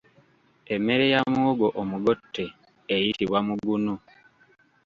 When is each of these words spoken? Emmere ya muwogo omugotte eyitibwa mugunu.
Emmere 0.73 1.05
ya 1.13 1.21
muwogo 1.33 1.67
omugotte 1.81 2.45
eyitibwa 2.95 3.39
mugunu. 3.47 3.93